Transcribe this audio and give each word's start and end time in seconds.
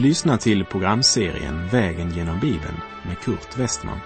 Du 0.00 0.06
lyssnar 0.06 0.36
till 0.36 0.64
programserien 0.64 1.68
Vägen 1.68 2.10
genom 2.10 2.40
Bibeln 2.40 2.80
med 3.06 3.18
Kurt 3.18 3.58
Westman. 3.58 3.98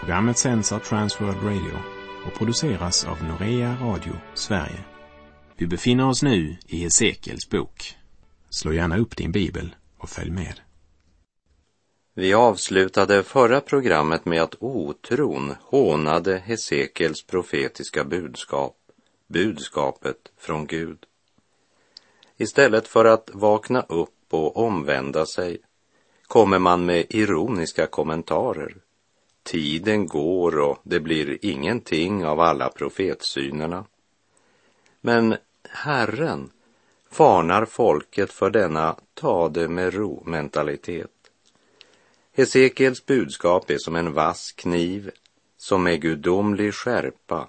Programmet 0.00 0.38
sänds 0.38 0.72
av 0.72 0.78
Transworld 0.78 1.42
Radio 1.42 1.78
och 2.26 2.38
produceras 2.38 3.04
av 3.04 3.24
Norea 3.24 3.76
Radio 3.80 4.12
Sverige. 4.34 4.84
Vi 5.56 5.66
befinner 5.66 6.08
oss 6.08 6.22
nu 6.22 6.56
i 6.66 6.76
Hesekiels 6.76 7.50
bok. 7.50 7.96
Slå 8.50 8.72
gärna 8.72 8.98
upp 8.98 9.16
din 9.16 9.32
bibel 9.32 9.74
och 9.98 10.08
följ 10.08 10.30
med. 10.30 10.60
Vi 12.14 12.34
avslutade 12.34 13.22
förra 13.22 13.60
programmet 13.60 14.24
med 14.24 14.42
att 14.42 14.54
otron 14.60 15.54
hånade 15.62 16.38
Hesekiels 16.38 17.26
profetiska 17.26 18.04
budskap, 18.04 18.76
budskapet 19.28 20.18
från 20.40 20.66
Gud. 20.66 20.98
Istället 22.36 22.88
för 22.88 23.04
att 23.04 23.30
vakna 23.32 23.82
upp 23.82 24.14
och 24.34 24.56
omvända 24.56 25.26
sig 25.26 25.58
kommer 26.26 26.58
man 26.58 26.86
med 26.86 27.06
ironiska 27.08 27.86
kommentarer. 27.86 28.76
Tiden 29.42 30.06
går 30.06 30.58
och 30.58 30.78
det 30.82 31.00
blir 31.00 31.38
ingenting 31.42 32.26
av 32.26 32.40
alla 32.40 32.68
profetsynerna. 32.68 33.84
Men 35.00 35.36
Herren 35.68 36.50
varnar 37.16 37.64
folket 37.64 38.32
för 38.32 38.50
denna 38.50 38.96
ta 39.14 39.48
det 39.48 39.68
med 39.68 39.94
ro-mentalitet. 39.94 41.10
Hesekiels 42.32 43.06
budskap 43.06 43.70
är 43.70 43.78
som 43.78 43.96
en 43.96 44.12
vass 44.12 44.52
kniv 44.52 45.10
som 45.56 45.82
med 45.82 46.00
gudomlig 46.00 46.74
skärpa 46.74 47.48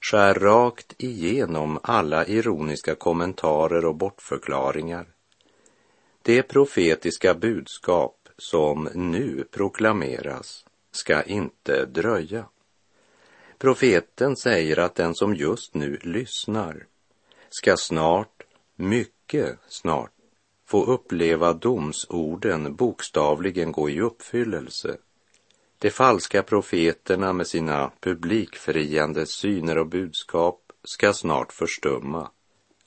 skär 0.00 0.34
rakt 0.34 0.94
igenom 0.98 1.78
alla 1.82 2.26
ironiska 2.26 2.94
kommentarer 2.94 3.84
och 3.84 3.94
bortförklaringar. 3.94 5.13
Det 6.26 6.42
profetiska 6.42 7.34
budskap 7.34 8.28
som 8.38 8.88
nu 8.94 9.44
proklameras 9.50 10.64
ska 10.92 11.22
inte 11.22 11.86
dröja. 11.86 12.48
Profeten 13.58 14.36
säger 14.36 14.78
att 14.78 14.94
den 14.94 15.14
som 15.14 15.34
just 15.34 15.74
nu 15.74 15.98
lyssnar 16.02 16.86
ska 17.50 17.76
snart, 17.76 18.42
mycket 18.76 19.58
snart, 19.68 20.12
få 20.66 20.84
uppleva 20.84 21.52
domsorden 21.52 22.76
bokstavligen 22.76 23.72
gå 23.72 23.90
i 23.90 24.00
uppfyllelse. 24.00 24.96
De 25.78 25.90
falska 25.90 26.42
profeterna 26.42 27.32
med 27.32 27.46
sina 27.46 27.90
publikfriande 28.00 29.26
syner 29.26 29.78
och 29.78 29.86
budskap 29.86 30.72
ska 30.84 31.12
snart 31.12 31.52
förstumma 31.52 32.30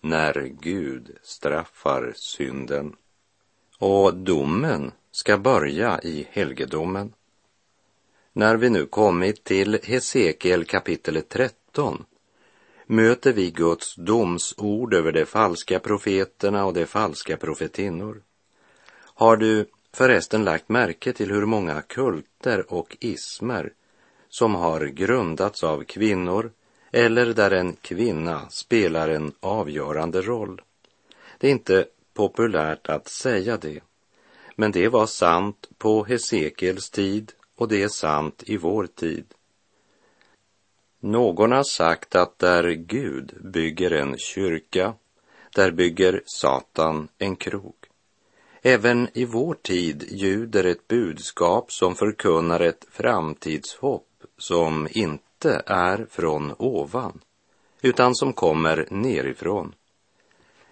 när 0.02 0.54
Gud 0.62 1.18
straffar 1.24 2.14
synden. 2.16 2.96
Och 3.78 4.14
domen 4.14 4.92
ska 5.12 5.38
börja 5.38 6.00
i 6.04 6.28
helgedomen. 6.32 7.14
När 8.34 8.56
vi 8.56 8.70
nu 8.70 8.86
kommit 8.86 9.44
till 9.44 9.80
Hesekiel 9.84 10.66
kapitel 10.66 11.22
13 11.30 12.06
möter 12.86 13.34
vi 13.34 13.52
Guds 13.52 13.96
domsord 13.96 14.94
över 14.94 15.12
de 15.12 15.26
falska 15.26 15.80
profeterna 15.80 16.66
och 16.66 16.74
de 16.74 16.86
falska 16.86 17.38
profetinnor. 17.38 18.22
Har 18.98 19.38
du 19.38 19.66
förresten 19.94 20.44
lagt 20.44 20.70
märke 20.70 21.14
till 21.14 21.32
hur 21.32 21.46
många 21.46 21.82
kulter 21.82 22.74
och 22.74 22.98
ismer 23.00 23.74
som 24.30 24.56
har 24.56 24.86
grundats 24.86 25.64
av 25.64 25.84
kvinnor 25.84 26.52
eller 26.92 27.26
där 27.26 27.52
en 27.52 27.74
kvinna 27.74 28.50
spelar 28.50 29.10
en 29.10 29.32
avgörande 29.40 30.22
roll? 30.22 30.62
Det 31.38 31.48
är 31.48 31.52
inte 31.52 31.86
populärt 32.18 32.90
att 32.90 33.08
säga 33.08 33.58
det, 33.58 33.80
men 34.56 34.72
det 34.72 34.88
var 34.88 35.06
sant 35.06 35.70
på 35.78 36.04
Hesekiels 36.04 36.90
tid 36.90 37.32
och 37.56 37.68
det 37.68 37.84
är 37.84 37.88
sant 37.88 38.44
i 38.46 38.58
vår 38.58 38.88
tid. 38.88 39.26
Någon 41.00 41.52
har 41.52 41.64
sagt 41.64 42.16
att 42.16 42.40
där 42.40 42.72
Gud 42.72 43.34
bygger 43.42 43.92
en 43.92 44.18
kyrka, 44.18 44.94
där 45.56 45.72
bygger 45.72 46.22
Satan 46.26 47.08
en 47.18 47.36
krog. 47.36 47.76
Även 48.62 49.08
i 49.14 49.26
vår 49.26 49.54
tid 49.54 50.08
ljuder 50.12 50.64
ett 50.64 50.88
budskap 50.88 51.72
som 51.72 51.96
förkunnar 51.96 52.60
ett 52.60 52.86
framtidshopp 52.92 54.24
som 54.38 54.88
inte 54.92 55.64
är 55.66 56.08
från 56.10 56.54
ovan, 56.58 57.20
utan 57.82 58.16
som 58.16 58.34
kommer 58.34 58.88
nerifrån. 58.92 59.74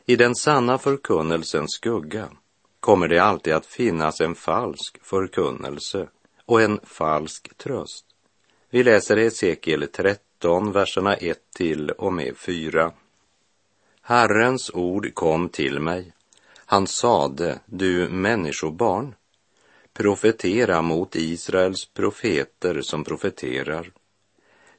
I 0.07 0.15
den 0.15 0.35
sanna 0.35 0.77
förkunnelsens 0.77 1.71
skugga 1.71 2.29
kommer 2.79 3.07
det 3.07 3.19
alltid 3.19 3.53
att 3.53 3.65
finnas 3.65 4.21
en 4.21 4.35
falsk 4.35 4.97
förkunnelse 5.01 6.07
och 6.45 6.61
en 6.61 6.79
falsk 6.83 7.57
tröst. 7.57 8.05
Vi 8.69 8.83
läser 8.83 9.17
Hesekiel 9.17 9.87
13, 9.87 10.71
verserna 10.71 11.15
1 11.15 11.39
till 11.55 11.89
och 11.89 12.13
med 12.13 12.37
4. 12.37 12.91
Herrens 14.01 14.71
ord 14.73 15.13
kom 15.13 15.49
till 15.49 15.79
mig. 15.79 16.13
Han 16.55 16.87
sade, 16.87 17.59
du 17.65 18.09
människobarn, 18.09 19.15
profetera 19.93 20.81
mot 20.81 21.15
Israels 21.15 21.85
profeter 21.85 22.81
som 22.81 23.03
profeterar. 23.03 23.91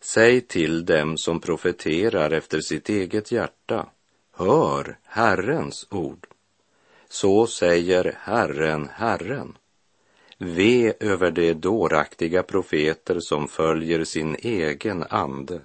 Säg 0.00 0.40
till 0.40 0.84
dem 0.84 1.18
som 1.18 1.40
profeterar 1.40 2.30
efter 2.30 2.60
sitt 2.60 2.88
eget 2.88 3.32
hjärta, 3.32 3.86
hör 4.36 4.98
Herrens 5.04 5.86
ord. 5.90 6.26
Så 7.08 7.46
säger 7.46 8.18
Herren, 8.20 8.88
Herren. 8.92 9.58
Ve 10.38 10.94
över 11.00 11.30
de 11.30 11.54
dåraktiga 11.54 12.42
profeter 12.42 13.20
som 13.20 13.48
följer 13.48 14.04
sin 14.04 14.36
egen 14.38 15.04
ande 15.10 15.60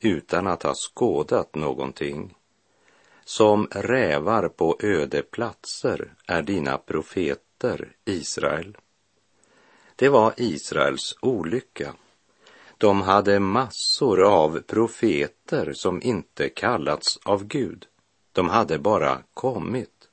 utan 0.00 0.46
att 0.46 0.62
ha 0.62 0.74
skådat 0.74 1.54
någonting. 1.54 2.34
Som 3.24 3.68
rävar 3.70 4.48
på 4.48 4.76
öde 4.80 5.22
platser 5.22 6.14
är 6.26 6.42
dina 6.42 6.78
profeter, 6.78 7.88
Israel. 8.04 8.76
Det 9.96 10.08
var 10.08 10.34
Israels 10.36 11.16
olycka. 11.22 11.94
De 12.78 13.02
hade 13.02 13.40
massor 13.40 14.22
av 14.22 14.60
profeter 14.60 15.72
som 15.72 16.02
inte 16.02 16.48
kallats 16.48 17.18
av 17.24 17.44
Gud. 17.44 17.86
De 18.34 18.48
hade 18.48 18.78
bara 18.78 19.22
kommit. 19.34 20.08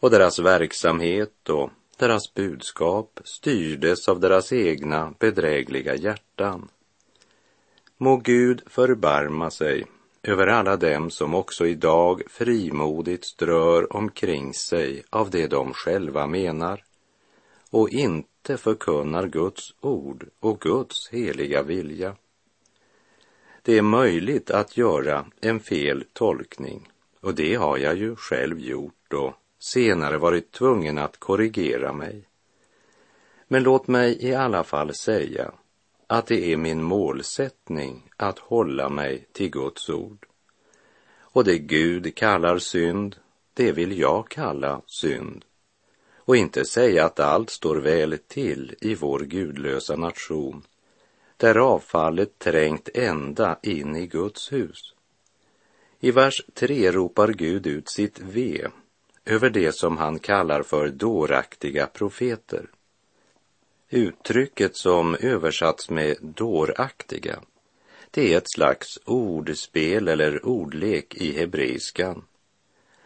Och 0.00 0.10
deras 0.10 0.38
verksamhet 0.38 1.48
och 1.48 1.70
deras 1.96 2.34
budskap 2.34 3.20
styrdes 3.24 4.08
av 4.08 4.20
deras 4.20 4.52
egna 4.52 5.14
bedrägliga 5.18 5.94
hjärtan. 5.94 6.68
Må 7.96 8.16
Gud 8.16 8.62
förbarma 8.66 9.50
sig 9.50 9.84
över 10.22 10.46
alla 10.46 10.76
dem 10.76 11.10
som 11.10 11.34
också 11.34 11.66
idag 11.66 12.22
frimodigt 12.30 13.24
strör 13.24 13.96
omkring 13.96 14.54
sig 14.54 15.04
av 15.10 15.30
det 15.30 15.46
de 15.46 15.74
själva 15.74 16.26
menar 16.26 16.84
och 17.70 17.90
inte 17.90 18.56
förkunnar 18.56 19.26
Guds 19.26 19.74
ord 19.80 20.28
och 20.40 20.60
Guds 20.60 21.08
heliga 21.10 21.62
vilja. 21.62 22.16
Det 23.62 23.78
är 23.78 23.82
möjligt 23.82 24.50
att 24.50 24.76
göra 24.76 25.26
en 25.40 25.60
fel 25.60 26.04
tolkning 26.12 26.91
och 27.22 27.34
det 27.34 27.54
har 27.54 27.78
jag 27.78 27.96
ju 27.96 28.16
själv 28.16 28.60
gjort 28.60 29.12
och 29.12 29.34
senare 29.58 30.18
varit 30.18 30.52
tvungen 30.52 30.98
att 30.98 31.16
korrigera 31.16 31.92
mig. 31.92 32.28
Men 33.48 33.62
låt 33.62 33.88
mig 33.88 34.24
i 34.24 34.34
alla 34.34 34.64
fall 34.64 34.94
säga 34.94 35.52
att 36.06 36.26
det 36.26 36.52
är 36.52 36.56
min 36.56 36.82
målsättning 36.82 38.10
att 38.16 38.38
hålla 38.38 38.88
mig 38.88 39.26
till 39.32 39.50
Guds 39.50 39.90
ord. 39.90 40.26
Och 41.20 41.44
det 41.44 41.58
Gud 41.58 42.14
kallar 42.14 42.58
synd, 42.58 43.16
det 43.54 43.72
vill 43.72 43.98
jag 43.98 44.28
kalla 44.28 44.82
synd. 44.86 45.44
Och 46.16 46.36
inte 46.36 46.64
säga 46.64 47.04
att 47.04 47.20
allt 47.20 47.50
står 47.50 47.76
väl 47.76 48.18
till 48.18 48.74
i 48.80 48.94
vår 48.94 49.20
gudlösa 49.20 49.96
nation, 49.96 50.62
där 51.36 51.56
avfallet 51.56 52.38
trängt 52.38 52.88
ända 52.94 53.58
in 53.62 53.96
i 53.96 54.06
Guds 54.06 54.52
hus. 54.52 54.94
I 56.04 56.10
vers 56.10 56.42
3 56.54 56.92
ropar 56.92 57.28
Gud 57.28 57.66
ut 57.66 57.88
sitt 57.88 58.20
ve 58.20 58.68
över 59.24 59.50
det 59.50 59.72
som 59.72 59.96
han 59.96 60.18
kallar 60.18 60.62
för 60.62 60.88
dåraktiga 60.88 61.86
profeter. 61.86 62.70
Uttrycket 63.90 64.76
som 64.76 65.14
översatts 65.14 65.90
med 65.90 66.16
dåraktiga, 66.20 67.40
det 68.10 68.32
är 68.32 68.38
ett 68.38 68.50
slags 68.50 68.98
ordspel 69.04 70.08
eller 70.08 70.46
ordlek 70.46 71.14
i 71.14 71.38
hebreiskan. 71.38 72.24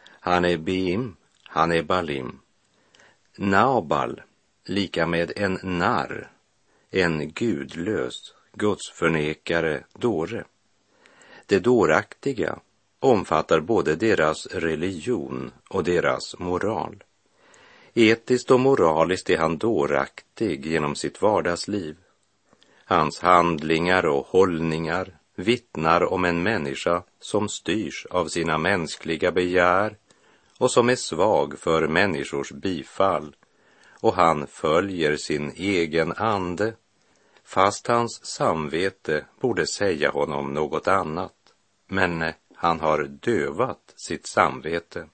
Han 0.08 0.44
är 0.44 0.56
Bim, 0.56 1.16
han 1.42 1.72
är 1.72 1.82
Balim. 1.82 2.40
Naobal, 3.36 4.22
lika 4.64 5.06
med 5.06 5.32
en 5.36 5.58
narr, 5.62 6.30
en 6.90 7.32
gudlös, 7.32 8.34
gudsförnekare, 8.52 9.84
dåre. 9.92 10.44
Det 11.46 11.58
dåraktiga, 11.58 12.58
omfattar 13.06 13.60
både 13.60 13.96
deras 13.96 14.46
religion 14.46 15.50
och 15.68 15.84
deras 15.84 16.38
moral. 16.38 17.04
Etiskt 17.94 18.50
och 18.50 18.60
moraliskt 18.60 19.30
är 19.30 19.38
han 19.38 19.58
dåraktig 19.58 20.66
genom 20.66 20.94
sitt 20.94 21.22
vardagsliv. 21.22 21.96
Hans 22.84 23.20
handlingar 23.20 24.06
och 24.06 24.26
hållningar 24.26 25.18
vittnar 25.36 26.12
om 26.12 26.24
en 26.24 26.42
människa 26.42 27.02
som 27.20 27.48
styrs 27.48 28.06
av 28.10 28.28
sina 28.28 28.58
mänskliga 28.58 29.32
begär 29.32 29.96
och 30.58 30.70
som 30.70 30.88
är 30.88 30.96
svag 30.96 31.58
för 31.58 31.88
människors 31.88 32.52
bifall 32.52 33.36
och 34.00 34.14
han 34.14 34.46
följer 34.46 35.16
sin 35.16 35.52
egen 35.56 36.12
ande 36.12 36.74
fast 37.44 37.86
hans 37.86 38.24
samvete 38.24 39.24
borde 39.40 39.66
säga 39.66 40.10
honom 40.10 40.54
något 40.54 40.88
annat. 40.88 41.32
Men 41.88 42.32
han 42.56 42.80
har 42.80 43.04
dövat 43.04 43.92
sitt 43.96 44.26
samvete. 44.26 45.08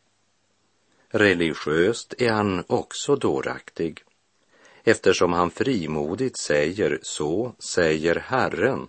Religiöst 1.09 2.15
är 2.19 2.31
han 2.31 2.65
också 2.67 3.17
dåraktig 3.17 4.05
eftersom 4.85 5.33
han 5.33 5.51
frimodigt 5.51 6.39
säger 6.39 6.99
så 7.03 7.55
säger 7.59 8.15
Herren 8.17 8.89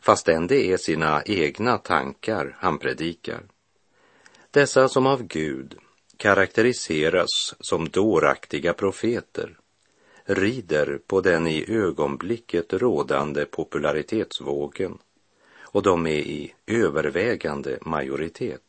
fastän 0.00 0.46
det 0.46 0.72
är 0.72 0.76
sina 0.76 1.22
egna 1.26 1.78
tankar 1.78 2.56
han 2.60 2.78
predikar. 2.78 3.42
Dessa 4.50 4.88
som 4.88 5.06
av 5.06 5.22
Gud 5.22 5.78
karaktäriseras 6.16 7.54
som 7.60 7.88
dåraktiga 7.88 8.72
profeter 8.72 9.58
rider 10.24 10.98
på 11.06 11.20
den 11.20 11.46
i 11.46 11.64
ögonblicket 11.68 12.72
rådande 12.72 13.44
popularitetsvågen 13.44 14.98
och 15.70 15.82
de 15.82 16.06
är 16.06 16.10
i 16.10 16.54
övervägande 16.66 17.78
majoritet. 17.82 18.62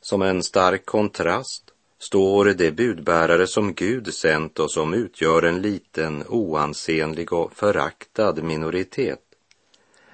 Som 0.00 0.22
en 0.22 0.42
stark 0.42 0.86
kontrast 0.86 1.70
står 1.98 2.44
de 2.44 2.70
budbärare 2.70 3.46
som 3.46 3.74
Gud 3.74 4.14
sänt 4.14 4.58
och 4.58 4.70
som 4.70 4.94
utgör 4.94 5.42
en 5.42 5.62
liten 5.62 6.24
oansenlig 6.28 7.32
och 7.32 7.52
föraktad 7.52 8.34
minoritet. 8.42 9.22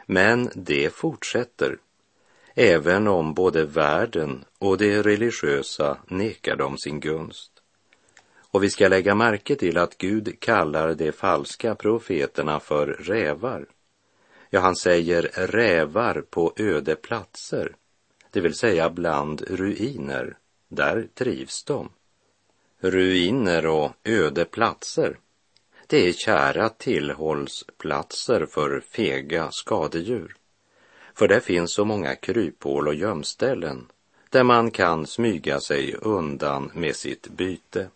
Men 0.07 0.51
det 0.55 0.95
fortsätter, 0.95 1.79
även 2.55 3.09
om 3.09 3.35
både 3.35 3.65
världen 3.65 4.45
och 4.59 4.79
de 4.79 5.03
religiösa 5.03 5.99
nekar 6.07 6.57
dem 6.57 6.79
sin 6.79 7.01
gunst. 7.01 7.51
Och 8.51 8.63
vi 8.63 8.71
ska 8.71 8.89
lägga 8.89 9.15
märke 9.15 9.57
till 9.57 9.79
att 9.79 9.99
Gud 9.99 10.41
kallar 10.41 10.95
de 10.95 11.13
falska 11.13 11.75
profeterna 11.75 12.61
för 12.61 12.87
rävar. 12.87 13.67
Ja, 14.55 14.61
han 14.61 14.77
säger 14.77 15.23
rävar 15.35 16.25
på 16.31 16.53
öde 16.57 16.97
platser, 16.97 17.77
det 18.31 18.41
vill 18.41 18.55
säga 18.55 18.91
bland 18.91 19.43
ruiner. 19.43 20.37
Där 20.69 21.09
trivs 21.15 21.65
de. 21.65 21.91
Ruiner 22.81 23.67
och 23.67 23.93
öde 24.05 24.45
platser, 24.45 25.19
det 25.87 26.09
är 26.09 26.13
kära 26.13 26.69
tillhållsplatser 26.69 28.47
för 28.47 28.81
fega 28.81 29.49
skadedjur. 29.51 30.37
För 31.15 31.29
där 31.29 31.41
finns 31.41 31.73
så 31.73 31.85
många 31.85 32.15
kryphål 32.15 32.89
och 32.89 32.95
gömställen 32.95 33.87
där 34.31 34.45
man 34.45 34.71
kan 34.71 35.07
smyga 35.07 35.61
sig 35.61 35.95
undan 35.95 36.71
med 36.75 36.97
sitt 36.97 37.29
byte. 37.29 37.89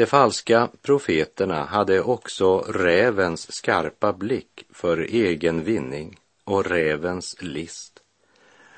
De 0.00 0.06
falska 0.06 0.68
profeterna 0.82 1.64
hade 1.64 2.02
också 2.02 2.58
rävens 2.58 3.52
skarpa 3.52 4.12
blick 4.12 4.64
för 4.70 4.98
egen 4.98 5.64
vinning 5.64 6.18
och 6.44 6.66
rävens 6.66 7.36
list. 7.40 8.02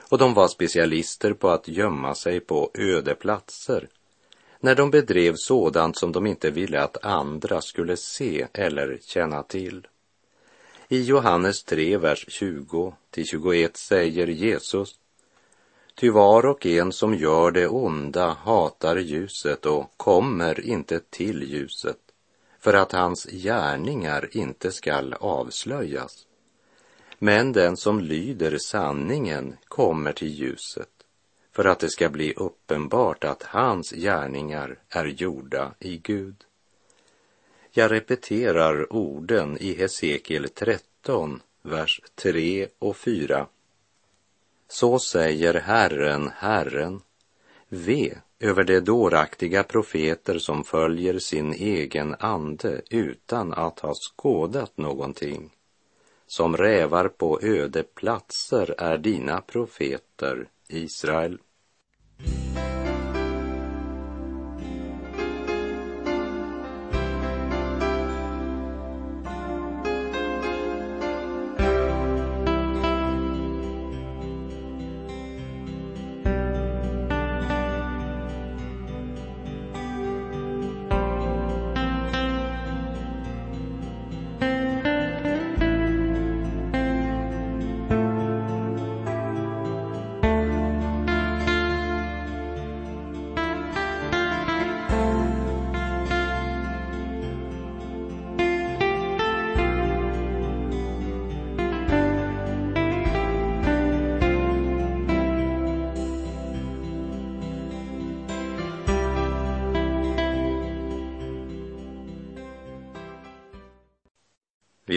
Och 0.08 0.18
de 0.18 0.34
var 0.34 0.48
specialister 0.48 1.32
på 1.32 1.50
att 1.50 1.68
gömma 1.68 2.14
sig 2.14 2.40
på 2.40 2.70
öde 2.74 3.14
platser 3.14 3.88
när 4.60 4.74
de 4.74 4.90
bedrev 4.90 5.34
sådant 5.36 5.98
som 5.98 6.12
de 6.12 6.26
inte 6.26 6.50
ville 6.50 6.80
att 6.80 7.04
andra 7.04 7.60
skulle 7.60 7.96
se 7.96 8.46
eller 8.52 8.98
känna 9.02 9.42
till. 9.42 9.86
I 10.88 11.02
Johannes 11.02 11.64
3, 11.64 11.96
vers 11.96 12.24
20 12.28 12.94
till 13.10 13.26
21 13.26 13.76
säger 13.76 14.26
Jesus 14.26 14.94
Ty 15.94 16.10
var 16.10 16.46
och 16.46 16.66
en 16.66 16.92
som 16.92 17.14
gör 17.14 17.50
det 17.50 17.68
onda 17.68 18.28
hatar 18.28 18.96
ljuset 18.96 19.66
och 19.66 19.92
kommer 19.96 20.60
inte 20.60 21.00
till 21.10 21.42
ljuset 21.42 21.98
för 22.60 22.74
att 22.74 22.92
hans 22.92 23.24
gärningar 23.24 24.28
inte 24.32 24.72
skall 24.72 25.14
avslöjas. 25.20 26.26
Men 27.18 27.52
den 27.52 27.76
som 27.76 28.00
lyder 28.00 28.58
sanningen 28.58 29.56
kommer 29.64 30.12
till 30.12 30.28
ljuset 30.28 30.88
för 31.52 31.64
att 31.64 31.78
det 31.78 31.90
ska 31.90 32.08
bli 32.08 32.34
uppenbart 32.36 33.24
att 33.24 33.42
hans 33.42 33.90
gärningar 33.90 34.78
är 34.88 35.06
gjorda 35.06 35.74
i 35.78 35.96
Gud. 35.98 36.36
Jag 37.70 37.90
repeterar 37.90 38.92
orden 38.92 39.58
i 39.58 39.74
Hesekiel 39.74 40.48
13, 40.48 41.40
vers 41.62 42.00
3 42.14 42.68
och 42.78 42.96
4 42.96 43.46
så 44.72 44.98
säger 44.98 45.54
Herren, 45.54 46.30
Herren, 46.36 47.00
ve 47.68 48.14
över 48.40 48.64
de 48.64 48.80
dåraktiga 48.80 49.62
profeter 49.62 50.38
som 50.38 50.64
följer 50.64 51.18
sin 51.18 51.52
egen 51.52 52.14
ande 52.18 52.82
utan 52.90 53.52
att 53.52 53.80
ha 53.80 53.94
skådat 53.94 54.76
någonting. 54.76 55.50
Som 56.26 56.56
rävar 56.56 57.08
på 57.08 57.40
öde 57.42 57.82
platser 57.82 58.74
är 58.78 58.98
dina 58.98 59.40
profeter, 59.40 60.48
Israel. 60.68 61.38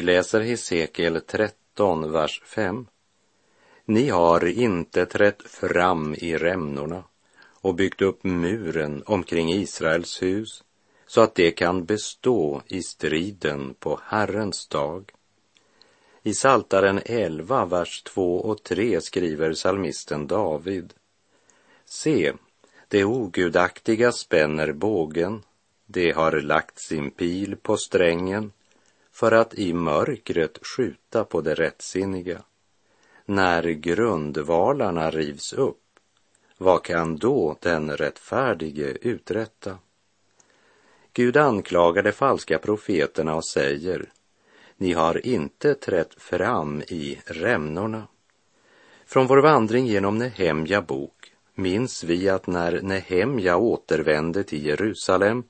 Läser 0.06 0.42
Hesekiel 0.42 1.22
13, 1.22 2.12
vers 2.12 2.42
5. 2.46 2.88
Ni 3.86 4.10
har 4.10 4.46
inte 4.46 5.06
trätt 5.06 5.42
fram 5.42 6.16
i 6.16 6.38
rämnorna 6.38 7.04
och 7.62 7.76
byggt 7.76 8.02
upp 8.02 8.24
muren 8.24 9.04
omkring 9.06 9.54
Israels 9.54 10.22
hus 10.22 10.64
så 11.08 11.22
att 11.22 11.36
det 11.36 11.52
kan 11.52 11.86
bestå 11.86 12.62
i 12.68 12.82
striden 12.82 13.74
på 13.80 14.00
Herrens 14.04 14.68
dag. 14.68 15.12
I 16.24 16.34
Saltaren 16.34 17.02
11, 17.06 17.66
vers 17.66 18.04
2 18.04 18.38
och 18.38 18.64
3 18.64 19.02
skriver 19.02 19.54
salmisten 19.54 20.28
David. 20.28 20.94
Se, 21.86 22.34
det 22.88 23.06
ogudaktiga 23.06 24.12
spänner 24.12 24.72
bågen, 24.72 25.44
det 25.86 26.12
har 26.12 26.32
lagt 26.32 26.80
sin 26.80 27.12
pil 27.12 27.56
på 27.56 27.78
strängen 27.78 28.52
för 29.15 29.31
att 29.31 29.53
i 29.53 29.74
mörkret 29.74 30.60
skjuta 30.67 31.24
på 31.24 31.41
det 31.41 31.55
rättsinniga. 31.55 32.41
När 33.25 33.63
grundvalarna 33.63 35.12
rivs 35.12 35.53
upp, 35.53 35.81
vad 36.57 36.84
kan 36.84 37.17
då 37.17 37.57
den 37.62 37.98
rättfärdige 37.98 38.98
uträtta? 39.01 39.77
Gud 41.13 41.38
anklagar 41.38 42.03
de 42.03 42.12
falska 42.12 42.60
profeterna 42.60 43.36
och 43.36 43.45
säger, 43.45 44.12
ni 44.77 44.93
har 44.93 45.25
inte 45.25 45.75
trätt 45.75 46.22
fram 46.22 46.81
i 46.81 47.19
rämnorna. 47.25 48.07
Från 49.05 49.27
vår 49.27 49.38
vandring 49.38 49.86
genom 49.86 50.17
Nehemja 50.17 50.81
bok 50.81 51.34
minns 51.53 52.03
vi 52.03 52.29
att 52.29 52.48
när 52.48 52.81
Nehemja 52.81 53.57
återvände 53.57 54.43
till 54.43 54.65
Jerusalem 54.65 55.43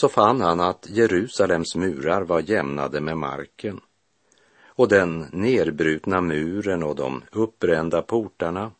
så 0.00 0.08
fann 0.08 0.40
han 0.40 0.60
att 0.60 0.86
Jerusalems 0.90 1.74
murar 1.74 2.22
var 2.22 2.40
jämnade 2.40 3.00
med 3.00 3.18
marken 3.18 3.80
och 4.66 4.88
den 4.88 5.26
nerbrutna 5.32 6.20
muren 6.20 6.82
och 6.82 6.96
de 6.96 7.22
uppbrända 7.32 8.02
portarna 8.02 8.72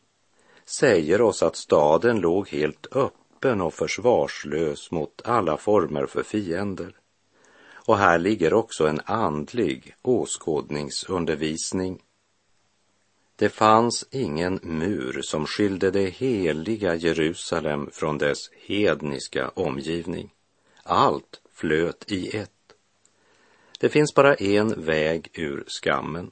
säger 0.65 1.21
oss 1.21 1.43
att 1.43 1.55
staden 1.55 2.19
låg 2.19 2.49
helt 2.49 2.95
öppen 2.95 3.61
och 3.61 3.73
försvarslös 3.73 4.91
mot 4.91 5.21
alla 5.25 5.57
former 5.57 6.05
för 6.05 6.23
fiender. 6.23 6.95
Och 7.73 7.97
här 7.97 8.19
ligger 8.19 8.53
också 8.53 8.87
en 8.87 9.01
andlig 9.05 9.95
åskådningsundervisning. 10.01 12.01
Det 13.35 13.49
fanns 13.49 14.05
ingen 14.11 14.59
mur 14.63 15.21
som 15.21 15.45
skilde 15.45 15.91
det 15.91 16.09
heliga 16.09 16.95
Jerusalem 16.95 17.89
från 17.91 18.17
dess 18.17 18.39
hedniska 18.67 19.49
omgivning. 19.49 20.31
Allt 20.89 21.41
flöt 21.53 22.11
i 22.11 22.37
ett. 22.37 22.51
Det 23.79 23.89
finns 23.89 24.15
bara 24.15 24.35
en 24.35 24.85
väg 24.85 25.29
ur 25.33 25.63
skammen. 25.67 26.31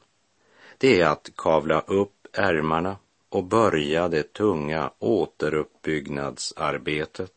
Det 0.77 1.01
är 1.01 1.07
att 1.07 1.31
kavla 1.35 1.81
upp 1.81 2.27
ärmarna 2.33 2.97
och 3.29 3.43
börja 3.43 4.07
det 4.07 4.33
tunga 4.33 4.91
återuppbyggnadsarbetet. 4.99 7.33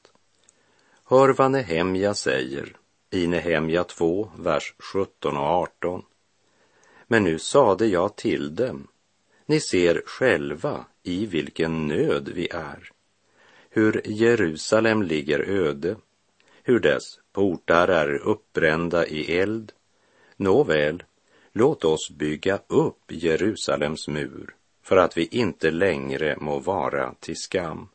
Hör 1.04 1.28
vad 1.28 1.50
Nehemja 1.50 2.14
säger 2.14 2.76
i 3.10 3.26
Nehemja 3.26 3.84
2, 3.84 4.30
vers 4.38 4.74
17 4.78 5.36
och 5.36 5.42
18. 5.42 6.02
Men 7.06 7.24
nu 7.24 7.38
sade 7.38 7.86
jag 7.86 8.16
till 8.16 8.54
dem, 8.54 8.88
ni 9.46 9.60
ser 9.60 10.02
själva 10.06 10.84
i 11.02 11.26
vilken 11.26 11.86
nöd 11.86 12.30
vi 12.34 12.48
är, 12.48 12.92
hur 13.70 14.02
Jerusalem 14.04 15.02
ligger 15.02 15.40
öde, 15.40 15.96
hur 16.70 16.80
dess 16.80 17.18
portar 17.32 17.88
är 17.88 18.14
uppbrända 18.14 19.06
i 19.06 19.38
eld. 19.38 19.72
Nåväl, 20.36 21.02
låt 21.52 21.84
oss 21.84 22.10
bygga 22.10 22.58
upp 22.66 23.12
Jerusalems 23.12 24.08
mur 24.08 24.54
för 24.82 24.96
att 24.96 25.16
vi 25.16 25.24
inte 25.24 25.70
längre 25.70 26.36
må 26.40 26.58
vara 26.58 27.14
till 27.20 27.36
skam. 27.36 27.88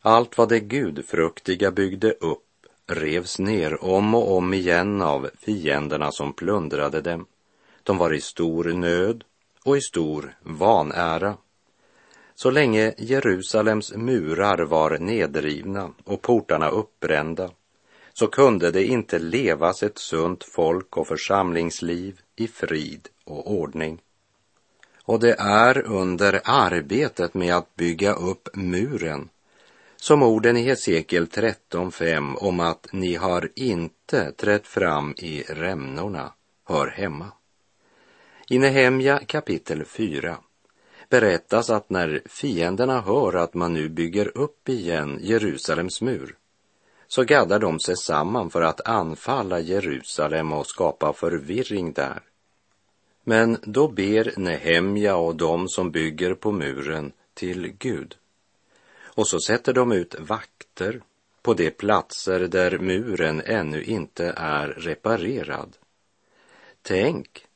Allt 0.00 0.38
vad 0.38 0.48
det 0.48 0.60
gudfruktiga 0.60 1.70
byggde 1.70 2.12
upp 2.12 2.66
revs 2.86 3.38
ner 3.38 3.84
om 3.84 4.14
och 4.14 4.36
om 4.36 4.54
igen 4.54 5.02
av 5.02 5.30
fienderna 5.38 6.12
som 6.12 6.32
plundrade 6.32 7.00
dem. 7.00 7.26
De 7.82 7.98
var 7.98 8.12
i 8.12 8.20
stor 8.20 8.64
nöd 8.64 9.24
och 9.64 9.76
i 9.76 9.80
stor 9.80 10.34
vanära. 10.42 11.36
Så 12.34 12.50
länge 12.50 12.94
Jerusalems 12.98 13.94
murar 13.94 14.58
var 14.58 14.98
nedrivna 14.98 15.90
och 16.04 16.22
portarna 16.22 16.68
uppbrända 16.68 17.50
så 18.14 18.26
kunde 18.26 18.70
det 18.70 18.84
inte 18.84 19.18
levas 19.18 19.82
ett 19.82 19.98
sunt 19.98 20.44
folk 20.44 20.96
och 20.96 21.08
församlingsliv 21.08 22.20
i 22.36 22.48
frid 22.48 23.08
och 23.24 23.52
ordning. 23.52 24.00
Och 25.04 25.20
det 25.20 25.34
är 25.38 25.86
under 25.86 26.40
arbetet 26.44 27.34
med 27.34 27.56
att 27.56 27.76
bygga 27.76 28.12
upp 28.12 28.48
muren 28.54 29.28
som 29.96 30.22
orden 30.22 30.56
i 30.56 30.62
Hesekiel 30.62 31.26
13.5 31.26 32.36
om 32.36 32.60
att 32.60 32.86
ni 32.92 33.14
har 33.14 33.48
inte 33.54 34.32
trätt 34.32 34.66
fram 34.66 35.14
i 35.16 35.42
rämnorna 35.42 36.32
hör 36.64 36.86
hemma. 36.86 37.32
I 38.48 38.58
Nehemja 38.58 39.18
kapitel 39.18 39.84
4 39.84 40.36
berättas 41.08 41.70
att 41.70 41.90
när 41.90 42.22
fienderna 42.26 43.00
hör 43.00 43.36
att 43.36 43.54
man 43.54 43.74
nu 43.74 43.88
bygger 43.88 44.38
upp 44.38 44.68
igen 44.68 45.18
Jerusalems 45.22 46.00
mur 46.00 46.36
så 47.14 47.24
gaddar 47.24 47.58
de 47.58 47.80
sig 47.80 47.96
samman 47.96 48.50
för 48.50 48.62
att 48.62 48.88
anfalla 48.88 49.60
Jerusalem 49.60 50.52
och 50.52 50.66
skapa 50.66 51.12
förvirring 51.12 51.92
där. 51.92 52.22
Men 53.24 53.58
då 53.62 53.88
ber 53.88 54.32
Nehemja 54.36 55.16
och 55.16 55.36
de 55.36 55.68
som 55.68 55.90
bygger 55.90 56.34
på 56.34 56.52
muren 56.52 57.12
till 57.34 57.72
Gud. 57.78 58.16
Och 59.04 59.28
så 59.28 59.40
sätter 59.40 59.72
de 59.72 59.92
ut 59.92 60.14
vakter 60.20 61.02
på 61.42 61.54
de 61.54 61.70
platser 61.70 62.40
där 62.40 62.78
muren 62.78 63.42
ännu 63.46 63.84
inte 63.84 64.34
är 64.36 64.68
reparerad. 64.68 65.76
Tänk, 66.82 67.46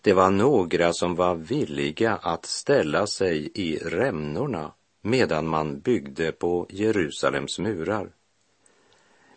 det 0.00 0.12
var 0.12 0.30
några 0.30 0.92
som 0.92 1.14
var 1.14 1.34
villiga 1.34 2.16
att 2.16 2.46
ställa 2.46 3.06
sig 3.06 3.50
i 3.54 3.76
rämnorna 3.76 4.72
medan 5.02 5.48
man 5.48 5.80
byggde 5.80 6.32
på 6.32 6.66
Jerusalems 6.70 7.58
murar. 7.58 8.10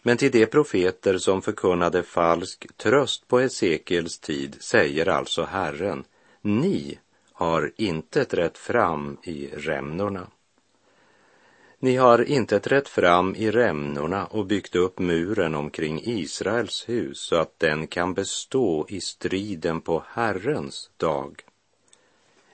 Men 0.05 0.17
till 0.17 0.31
de 0.31 0.45
profeter 0.45 1.17
som 1.17 1.41
förkunnade 1.41 2.03
falsk 2.03 2.77
tröst 2.77 3.27
på 3.27 3.39
Hesekiels 3.39 4.19
tid 4.19 4.55
säger 4.59 5.07
alltså 5.07 5.43
Herren, 5.43 6.03
ni 6.41 6.99
har 7.31 7.71
inte 7.75 8.25
trätt 8.25 8.57
fram 8.57 9.17
i 9.23 9.47
rämnorna. 9.47 10.27
Ni 11.79 11.95
har 11.95 12.23
inte 12.23 12.59
trätt 12.59 12.89
fram 12.89 13.35
i 13.35 13.51
rämnorna 13.51 14.25
och 14.25 14.45
byggt 14.45 14.75
upp 14.75 14.99
muren 14.99 15.55
omkring 15.55 16.01
Israels 16.03 16.89
hus 16.89 17.19
så 17.19 17.35
att 17.35 17.59
den 17.59 17.87
kan 17.87 18.13
bestå 18.13 18.85
i 18.89 19.01
striden 19.01 19.81
på 19.81 20.03
Herrens 20.07 20.91
dag. 20.97 21.41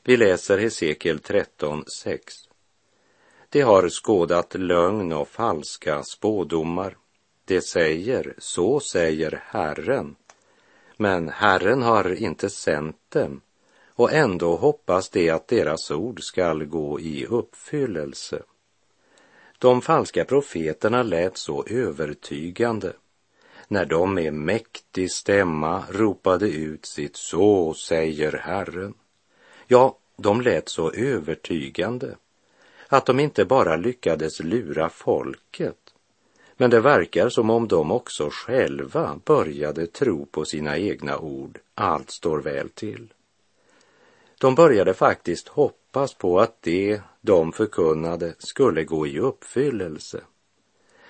Vi 0.04 0.18
läser 0.18 0.58
Hesekiel 0.58 1.20
13.6. 1.20 2.20
De 3.50 3.62
har 3.62 3.90
skådat 3.90 4.56
lögn 4.56 5.14
och 5.14 5.28
falska 5.28 6.04
spådomar 6.04 6.98
de 7.50 7.62
säger, 7.62 8.34
så 8.38 8.80
säger 8.80 9.44
Herren. 9.46 10.16
Men 10.98 11.30
Herren 11.30 11.82
har 11.82 12.16
inte 12.24 12.50
sänt 12.50 12.98
dem 13.10 13.42
och 13.88 14.14
ändå 14.14 14.56
hoppas 14.56 15.10
de 15.10 15.30
att 15.30 15.48
deras 15.48 15.92
ord 15.92 16.24
skall 16.24 16.66
gå 16.66 17.00
i 17.00 17.26
uppfyllelse. 17.26 18.44
De 19.58 19.82
falska 19.82 20.26
profeterna 20.26 21.04
lät 21.04 21.38
så 21.38 21.66
övertygande 21.68 22.94
när 23.68 23.86
de 23.86 24.14
med 24.14 24.34
mäktig 24.34 25.12
stämma 25.12 25.84
ropade 25.90 26.50
ut 26.50 26.86
sitt 26.86 27.16
så 27.16 27.74
säger 27.74 28.32
Herren. 28.32 28.94
Ja, 29.68 29.98
de 30.18 30.42
lät 30.42 30.70
så 30.70 30.92
övertygande 30.92 32.16
att 32.88 33.06
de 33.06 33.20
inte 33.20 33.46
bara 33.46 33.76
lyckades 33.76 34.40
lura 34.40 34.90
folket 34.90 35.94
men 36.62 36.70
det 36.70 36.80
verkar 36.80 37.30
som 37.30 37.50
om 37.50 37.68
de 37.68 37.92
också 37.92 38.30
själva 38.32 39.20
började 39.26 39.88
tro 39.88 40.26
på 40.26 40.46
sina 40.46 40.78
egna 40.78 41.18
ord. 41.18 41.60
Allt 41.74 42.12
står 42.12 42.42
väl 42.42 42.70
till. 42.70 43.14
De 44.40 44.56
började 44.56 44.94
faktiskt 44.94 45.48
hoppas 45.48 46.14
på 46.14 46.40
att 46.40 46.62
det 46.62 47.02
de 47.22 47.52
förkunnade 47.52 48.34
skulle 48.38 48.84
gå 48.84 49.08
i 49.08 49.20
uppfyllelse. 49.20 50.22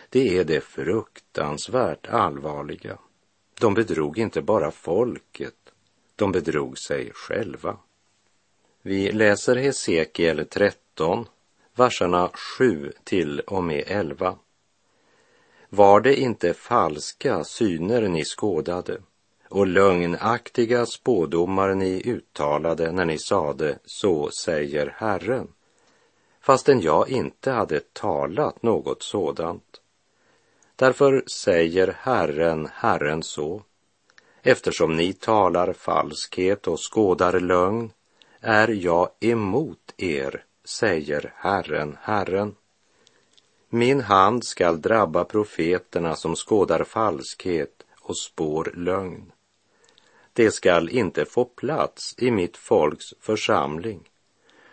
Det 0.10 0.38
är 0.38 0.44
det 0.44 0.62
fruktansvärt 0.62 2.08
allvarliga. 2.08 2.98
De 3.60 3.74
bedrog 3.74 4.18
inte 4.18 4.42
bara 4.42 4.72
folket, 4.72 5.74
de 6.16 6.32
bedrog 6.32 6.78
sig 6.78 7.12
själva. 7.14 7.78
Vi 8.82 9.12
läser 9.12 9.56
Hesekiel 9.56 10.46
13, 10.46 11.26
verserna 11.76 12.30
7 12.58 12.92
till 13.04 13.40
och 13.40 13.64
med 13.64 13.84
11. 13.88 14.38
Var 15.70 16.02
det 16.02 16.16
inte 16.16 16.54
falska 16.54 17.44
syner 17.44 18.02
ni 18.02 18.24
skådade 18.26 18.98
och 19.50 19.68
lögnaktiga 19.68 20.86
spådomar 20.86 21.74
ni 21.74 22.02
uttalade 22.06 22.92
när 22.92 23.06
ni 23.06 23.20
sade 23.20 23.80
så 23.86 24.30
säger 24.32 24.96
Herren, 24.98 25.48
fastän 26.42 26.82
jag 26.82 27.10
inte 27.10 27.52
hade 27.52 27.80
talat 27.80 28.64
något 28.64 29.04
sådant. 29.04 29.82
Därför 30.76 31.24
säger 31.28 31.96
Herren, 32.00 32.70
Herren 32.74 33.24
så, 33.24 33.64
eftersom 34.44 34.96
ni 34.96 35.14
talar 35.14 35.74
falskhet 35.74 36.68
och 36.68 36.80
skådar 36.94 37.40
lögn, 37.40 37.92
är 38.42 38.68
jag 38.68 39.10
emot 39.20 39.94
er, 39.98 40.44
säger 40.66 41.34
Herren, 41.36 41.98
Herren. 42.02 42.56
Min 43.72 44.02
hand 44.02 44.44
skall 44.44 44.82
drabba 44.82 45.24
profeterna 45.24 46.16
som 46.16 46.36
skådar 46.36 46.84
falskhet 46.84 47.86
och 48.00 48.18
spår 48.18 48.74
lögn. 48.76 49.32
Det 50.34 50.52
skall 50.52 50.90
inte 50.90 51.26
få 51.26 51.46
plats 51.46 52.16
i 52.18 52.32
mitt 52.32 52.58
folks 52.58 53.14
församling 53.20 54.10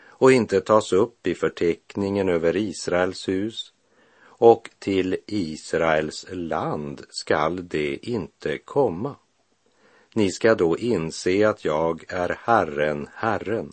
och 0.07 0.33
inte 0.33 0.61
tas 0.61 0.93
upp 0.93 1.27
i 1.27 1.35
förteckningen 1.35 2.29
över 2.29 2.57
Israels 2.57 3.29
hus 3.29 3.73
och 4.21 4.71
till 4.79 5.17
Israels 5.27 6.27
land 6.31 7.03
skall 7.11 7.69
det 7.69 8.09
inte 8.09 8.59
komma. 8.59 9.17
Ni 10.15 10.31
ska 10.31 10.55
då 10.55 10.79
inse 10.79 11.49
att 11.49 11.65
jag 11.65 12.05
är 12.09 12.39
Herren, 12.41 13.09
Herren 13.15 13.73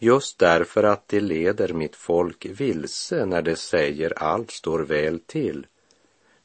just 0.00 0.38
därför 0.38 0.82
att 0.82 1.08
det 1.08 1.20
leder 1.20 1.72
mitt 1.72 1.96
folk 1.96 2.46
vilse 2.46 3.26
när 3.26 3.42
det 3.42 3.56
säger 3.56 4.22
allt 4.22 4.50
står 4.50 4.80
väl 4.80 5.20
till, 5.20 5.66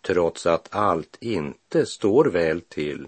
trots 0.02 0.46
att 0.46 0.68
allt 0.72 1.18
inte 1.20 1.86
står 1.86 2.26
väl 2.26 2.62
till. 2.62 3.08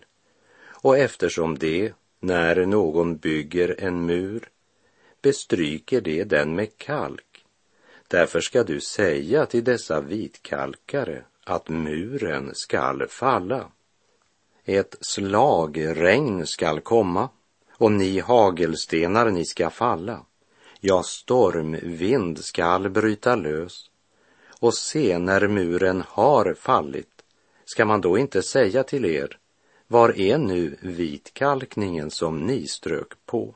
Och 0.65 0.97
eftersom 0.97 1.57
det, 1.57 1.93
när 2.19 2.65
någon 2.65 3.17
bygger 3.17 3.75
en 3.79 4.05
mur, 4.05 4.49
bestryker 5.21 6.01
det 6.01 6.23
den 6.23 6.55
med 6.55 6.77
kalk, 6.77 7.27
Därför 8.07 8.41
ska 8.41 8.63
du 8.63 8.81
säga 8.81 9.45
till 9.45 9.63
dessa 9.63 10.01
vitkalkare 10.01 11.23
att 11.43 11.69
muren 11.69 12.51
skall 12.55 13.07
falla. 13.07 13.71
Ett 14.65 14.95
slagregn 15.01 16.47
skall 16.47 16.81
komma 16.81 17.29
och 17.71 17.91
ni 17.91 18.19
hagelstenar, 18.19 19.31
ni 19.31 19.45
ska 19.45 19.69
falla. 19.69 20.25
Ja, 20.79 21.03
stormvind 21.03 22.39
skall 22.39 22.89
bryta 22.89 23.35
lös. 23.35 23.89
Och 24.59 24.73
se, 24.73 25.17
när 25.17 25.47
muren 25.47 26.03
har 26.07 26.53
fallit, 26.53 27.23
ska 27.65 27.85
man 27.85 28.01
då 28.01 28.17
inte 28.17 28.41
säga 28.41 28.83
till 28.83 29.05
er, 29.05 29.37
var 29.87 30.19
är 30.19 30.37
nu 30.37 30.77
vitkalkningen 30.81 32.11
som 32.11 32.45
ni 32.45 32.67
strök 32.67 33.11
på? 33.25 33.55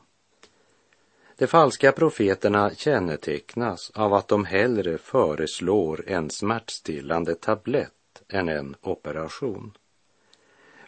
De 1.36 1.46
falska 1.46 1.92
profeterna 1.92 2.70
kännetecknas 2.74 3.90
av 3.94 4.14
att 4.14 4.28
de 4.28 4.44
hellre 4.44 4.98
föreslår 4.98 6.04
en 6.06 6.30
smärtstillande 6.30 7.34
tablett 7.34 8.22
än 8.28 8.48
en 8.48 8.76
operation. 8.82 9.72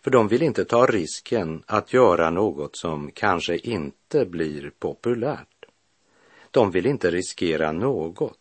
För 0.03 0.11
de 0.11 0.29
vill 0.29 0.43
inte 0.43 0.65
ta 0.65 0.87
risken 0.87 1.63
att 1.67 1.93
göra 1.93 2.31
något 2.31 2.77
som 2.77 3.11
kanske 3.11 3.57
inte 3.57 4.25
blir 4.25 4.73
populärt. 4.79 5.54
De 6.55 6.71
vill 6.71 6.87
inte 6.87 7.11
riskera 7.11 7.73
något. 7.73 8.39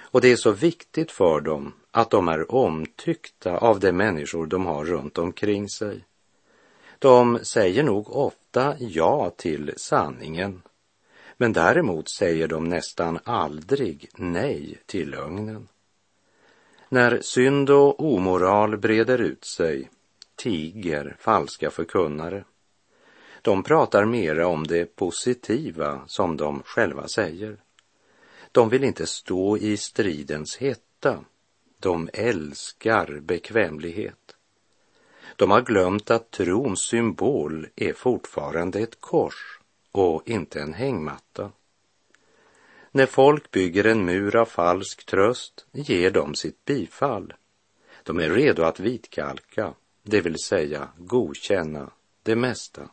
Och 0.00 0.20
det 0.20 0.32
är 0.32 0.36
så 0.36 0.50
viktigt 0.50 1.10
för 1.12 1.40
dem 1.40 1.72
att 1.90 2.10
de 2.10 2.28
är 2.28 2.54
omtyckta 2.54 3.58
av 3.58 3.80
de 3.80 3.92
människor 3.92 4.46
de 4.46 4.66
har 4.66 4.84
runt 4.84 5.18
omkring 5.18 5.68
sig. 5.68 6.04
De 6.98 7.38
säger 7.42 7.82
nog 7.82 8.16
ofta 8.16 8.74
ja 8.78 9.30
till 9.36 9.72
sanningen 9.76 10.62
men 11.40 11.52
däremot 11.52 12.10
säger 12.10 12.48
de 12.48 12.64
nästan 12.64 13.18
aldrig 13.24 14.08
nej 14.16 14.78
till 14.86 15.10
lögnen. 15.10 15.68
När 16.88 17.20
synd 17.20 17.70
och 17.70 18.04
omoral 18.04 18.76
breder 18.76 19.18
ut 19.18 19.44
sig 19.44 19.90
tiger 20.36 21.16
falska 21.20 21.70
förkunnare. 21.70 22.44
De 23.42 23.62
pratar 23.62 24.04
mera 24.04 24.46
om 24.46 24.66
det 24.66 24.96
positiva 24.96 26.02
som 26.06 26.36
de 26.36 26.62
själva 26.62 27.08
säger. 27.08 27.56
De 28.52 28.68
vill 28.68 28.84
inte 28.84 29.06
stå 29.06 29.58
i 29.58 29.76
stridens 29.76 30.56
hetta. 30.56 31.24
De 31.78 32.08
älskar 32.12 33.20
bekvämlighet. 33.20 34.36
De 35.36 35.50
har 35.50 35.60
glömt 35.60 36.10
att 36.10 36.30
trons 36.30 36.80
symbol 36.80 37.66
är 37.76 37.92
fortfarande 37.92 38.80
ett 38.80 39.00
kors 39.00 39.60
och 39.92 40.28
inte 40.28 40.60
en 40.60 40.74
hängmatta. 40.74 41.50
När 42.92 43.06
folk 43.06 43.50
bygger 43.50 43.84
en 43.84 44.04
mur 44.04 44.36
av 44.36 44.44
falsk 44.44 45.06
tröst 45.06 45.66
ger 45.72 46.10
de 46.10 46.34
sitt 46.34 46.64
bifall. 46.64 47.34
De 48.02 48.18
är 48.18 48.30
redo 48.30 48.62
att 48.62 48.80
vitkalka, 48.80 49.74
det 50.02 50.20
vill 50.20 50.38
säga 50.38 50.88
godkänna 50.96 51.90
det 52.22 52.36
mesta. 52.36 52.88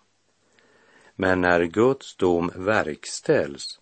Men 1.20 1.42
när 1.42 1.64
Guds 1.64 2.16
dom 2.16 2.52
verkställs 2.56 3.80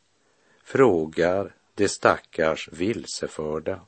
frågar 0.64 1.56
de 1.76 1.88
stackars 1.88 2.70
vilseförda, 2.72 3.82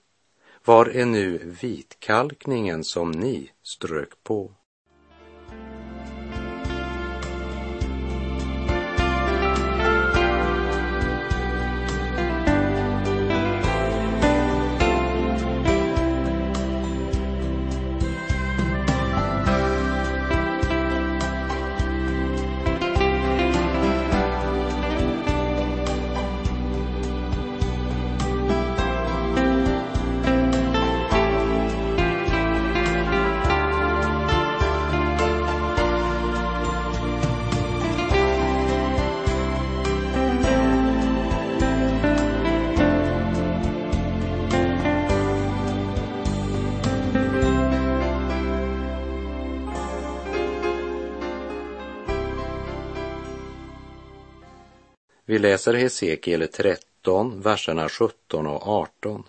var 0.66 0.86
är 0.86 1.06
nu 1.06 1.38
vitkalkningen 1.62 2.84
som 2.84 3.12
ni 3.12 3.52
strök 3.64 4.24
på? 4.24 4.54
Vi 55.38 55.42
läser 55.42 55.74
Hesekiel 55.74 56.48
13, 56.48 57.42
verserna 57.42 57.90
17 57.90 58.48
och 58.48 58.68
18. 58.68 59.24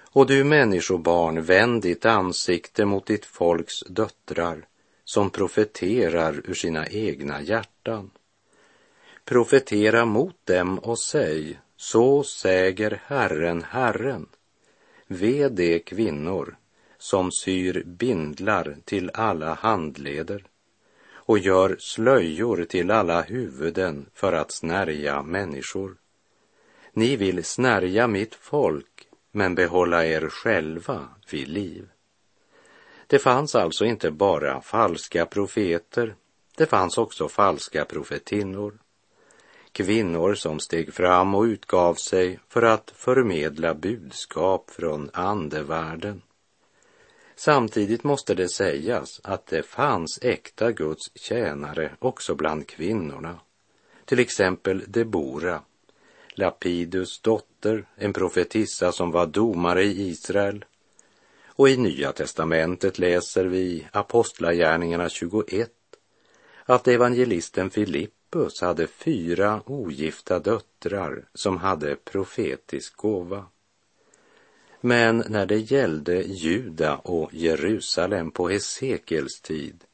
Och 0.00 0.26
du 0.26 0.44
människobarn, 0.44 1.42
vänd 1.42 1.82
ditt 1.82 2.04
ansikte 2.04 2.84
mot 2.84 3.06
ditt 3.06 3.24
folks 3.24 3.80
döttrar 3.80 4.66
som 5.04 5.30
profeterar 5.30 6.42
ur 6.44 6.54
sina 6.54 6.86
egna 6.86 7.42
hjärtan. 7.42 8.10
Profetera 9.24 10.04
mot 10.04 10.36
dem 10.44 10.78
och 10.78 10.98
säg, 10.98 11.60
så 11.76 12.22
säger 12.22 13.00
Herren, 13.06 13.62
Herren. 13.62 14.26
Ve 15.06 15.48
de 15.48 15.78
kvinnor 15.78 16.56
som 16.98 17.32
syr 17.32 17.82
bindlar 17.86 18.76
till 18.84 19.10
alla 19.14 19.54
handleder 19.54 20.44
och 21.26 21.38
gör 21.38 21.76
slöjor 21.78 22.64
till 22.64 22.90
alla 22.90 23.22
huvuden 23.22 24.06
för 24.14 24.32
att 24.32 24.50
snärja 24.50 25.22
människor. 25.22 25.96
Ni 26.92 27.16
vill 27.16 27.44
snärja 27.44 28.06
mitt 28.06 28.34
folk, 28.34 29.08
men 29.32 29.54
behålla 29.54 30.06
er 30.06 30.28
själva 30.28 31.08
vid 31.30 31.48
liv. 31.48 31.88
Det 33.06 33.18
fanns 33.18 33.54
alltså 33.54 33.84
inte 33.84 34.10
bara 34.10 34.60
falska 34.60 35.26
profeter, 35.26 36.14
det 36.56 36.66
fanns 36.66 36.98
också 36.98 37.28
falska 37.28 37.84
profetinnor. 37.84 38.78
Kvinnor 39.72 40.34
som 40.34 40.60
steg 40.60 40.94
fram 40.94 41.34
och 41.34 41.42
utgav 41.42 41.94
sig 41.94 42.38
för 42.48 42.62
att 42.62 42.92
förmedla 42.96 43.74
budskap 43.74 44.70
från 44.70 45.10
andevärlden. 45.12 46.22
Samtidigt 47.38 48.04
måste 48.04 48.34
det 48.34 48.48
sägas 48.48 49.20
att 49.24 49.46
det 49.46 49.62
fanns 49.62 50.18
äkta 50.22 50.72
Guds 50.72 51.10
tjänare 51.14 51.92
också 51.98 52.34
bland 52.34 52.66
kvinnorna. 52.66 53.40
Till 54.04 54.18
exempel 54.18 54.84
Debora, 54.86 55.62
Lapidus 56.34 57.20
dotter, 57.20 57.86
en 57.96 58.12
profetissa 58.12 58.92
som 58.92 59.10
var 59.10 59.26
domare 59.26 59.84
i 59.84 60.08
Israel. 60.08 60.64
Och 61.46 61.68
i 61.68 61.76
Nya 61.76 62.12
testamentet 62.12 62.98
läser 62.98 63.44
vi 63.44 63.86
Apostlagärningarna 63.92 65.08
21 65.08 65.70
att 66.64 66.88
evangelisten 66.88 67.70
Filippus 67.70 68.60
hade 68.60 68.86
fyra 68.86 69.62
ogifta 69.66 70.38
döttrar 70.38 71.28
som 71.34 71.56
hade 71.58 71.96
profetisk 71.96 72.96
gåva. 72.96 73.46
Men 74.80 75.24
när 75.28 75.46
det 75.46 75.58
gällde 75.58 76.22
Juda 76.22 76.96
och 76.96 77.34
Jerusalem 77.34 78.30
på 78.30 78.48
Hesekels 78.48 79.40
tid 79.40 79.84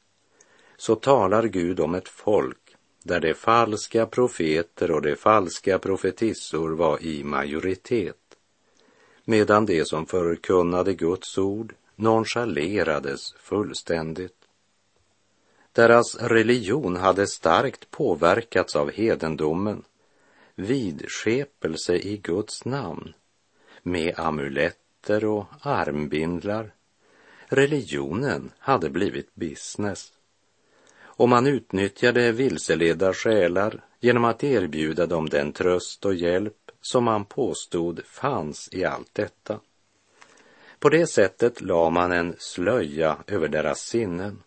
så 0.77 0.95
talar 0.95 1.43
Gud 1.43 1.79
om 1.79 1.95
ett 1.95 2.09
folk 2.09 2.75
där 3.03 3.19
de 3.19 3.33
falska 3.33 4.05
profeter 4.05 4.91
och 4.91 5.01
de 5.01 5.15
falska 5.15 5.79
profetissor 5.79 6.69
var 6.69 7.03
i 7.03 7.23
majoritet 7.23 8.17
medan 9.25 9.65
de 9.65 9.85
som 9.85 10.05
förkunnade 10.05 10.93
Guds 10.93 11.37
ord 11.37 11.75
nonchalerades 11.95 13.33
fullständigt. 13.33 14.37
Deras 15.71 16.15
religion 16.15 16.95
hade 16.95 17.27
starkt 17.27 17.91
påverkats 17.91 18.75
av 18.75 18.91
hedendomen, 18.91 19.83
vidskepelse 20.55 21.95
i 21.95 22.17
Guds 22.17 22.65
namn, 22.65 23.13
med 23.83 24.19
amuletter 24.19 25.25
och 25.25 25.45
armbindlar. 25.61 26.73
Religionen 27.47 28.51
hade 28.59 28.89
blivit 28.89 29.35
business. 29.35 30.13
Och 30.99 31.29
man 31.29 31.47
utnyttjade 31.47 32.31
vilseledda 32.31 33.13
själar 33.13 33.83
genom 33.99 34.25
att 34.25 34.43
erbjuda 34.43 35.05
dem 35.05 35.29
den 35.29 35.51
tröst 35.51 36.05
och 36.05 36.15
hjälp 36.15 36.71
som 36.81 37.03
man 37.03 37.25
påstod 37.25 38.05
fanns 38.05 38.69
i 38.71 38.85
allt 38.85 39.13
detta. 39.13 39.59
På 40.79 40.89
det 40.89 41.07
sättet 41.07 41.61
la 41.61 41.89
man 41.89 42.11
en 42.11 42.35
slöja 42.37 43.17
över 43.27 43.47
deras 43.47 43.79
sinnen, 43.79 44.43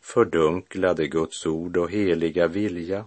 fördunklade 0.00 1.06
Guds 1.06 1.46
ord 1.46 1.76
och 1.76 1.90
heliga 1.90 2.46
vilja 2.46 3.04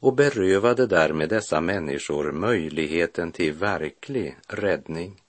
och 0.00 0.14
berövade 0.14 0.86
därmed 0.86 1.28
dessa 1.28 1.60
människor 1.60 2.32
möjligheten 2.32 3.32
till 3.32 3.52
verklig 3.52 4.36
räddning. 4.48 5.22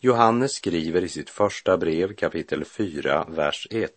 Johannes 0.00 0.52
skriver 0.52 1.04
i 1.04 1.08
sitt 1.08 1.30
första 1.30 1.76
brev 1.76 2.14
kapitel 2.14 2.64
4, 2.64 3.26
vers 3.28 3.68
1. 3.70 3.92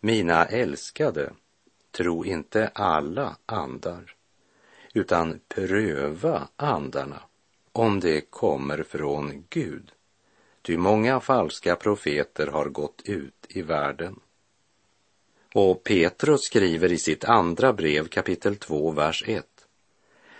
Mina 0.00 0.46
älskade, 0.46 1.32
tro 1.90 2.24
inte 2.24 2.70
alla 2.74 3.36
andar, 3.46 4.14
utan 4.94 5.40
pröva 5.48 6.48
andarna 6.56 7.20
om 7.72 8.00
det 8.00 8.20
kommer 8.20 8.82
från 8.82 9.44
Gud. 9.50 9.92
Ty 10.62 10.76
många 10.76 11.20
falska 11.20 11.76
profeter 11.76 12.46
har 12.46 12.68
gått 12.68 13.02
ut 13.04 13.46
i 13.48 13.62
världen. 13.62 14.20
Och 15.56 15.84
Petrus 15.84 16.40
skriver 16.40 16.92
i 16.92 16.98
sitt 16.98 17.24
andra 17.24 17.72
brev 17.72 18.08
kapitel 18.08 18.56
2, 18.56 18.90
vers 18.90 19.24
1. 19.26 19.44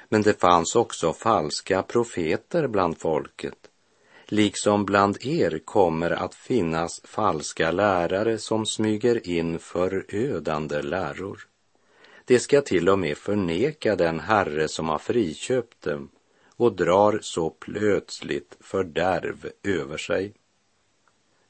Men 0.09 0.22
det 0.22 0.40
fanns 0.40 0.77
också 0.77 1.12
falska 1.12 1.83
profeter 1.83 2.66
bland 2.66 2.98
folket. 2.98 3.59
Liksom 4.24 4.85
bland 4.85 5.27
er 5.27 5.61
kommer 5.64 6.11
att 6.11 6.35
finnas 6.35 7.00
falska 7.05 7.70
lärare 7.70 8.38
som 8.38 8.66
smyger 8.66 9.29
in 9.29 9.59
förödande 9.59 10.83
läror. 10.83 11.46
De 12.24 12.38
ska 12.38 12.61
till 12.61 12.88
och 12.88 12.98
med 12.98 13.18
förneka 13.18 13.96
den 13.96 14.20
Herre 14.20 14.68
som 14.68 14.88
har 14.88 14.98
friköpt 14.98 15.83
dem 15.83 16.11
och 16.57 16.77
drar 16.77 17.18
så 17.22 17.50
plötsligt 17.50 18.57
fördärv 18.61 19.50
över 19.62 19.96
sig. 19.96 20.35